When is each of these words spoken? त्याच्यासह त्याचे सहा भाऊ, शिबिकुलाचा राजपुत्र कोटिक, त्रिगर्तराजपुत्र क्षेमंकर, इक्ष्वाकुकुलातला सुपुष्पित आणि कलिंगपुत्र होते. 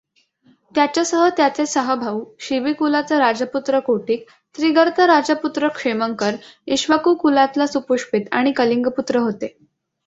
त्याच्यासह 0.75 1.27
त्याचे 1.37 1.65
सहा 1.65 1.95
भाऊ, 1.95 2.23
शिबिकुलाचा 2.39 3.19
राजपुत्र 3.19 3.79
कोटिक, 3.79 4.25
त्रिगर्तराजपुत्र 4.55 5.67
क्षेमंकर, 5.67 6.35
इक्ष्वाकुकुलातला 6.67 7.67
सुपुष्पित 7.67 8.25
आणि 8.31 8.51
कलिंगपुत्र 8.51 9.19
होते. 9.19 9.55